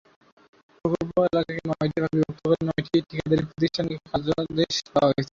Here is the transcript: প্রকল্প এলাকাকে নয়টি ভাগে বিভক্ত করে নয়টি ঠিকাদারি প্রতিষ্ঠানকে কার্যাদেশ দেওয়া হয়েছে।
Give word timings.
প্রকল্প 0.85 1.15
এলাকাকে 1.27 1.61
নয়টি 1.69 1.97
ভাগে 2.03 2.15
বিভক্ত 2.15 2.39
করে 2.43 2.57
নয়টি 2.67 2.97
ঠিকাদারি 3.09 3.43
প্রতিষ্ঠানকে 3.49 3.95
কার্যাদেশ 4.05 4.73
দেওয়া 4.85 5.07
হয়েছে। 5.07 5.29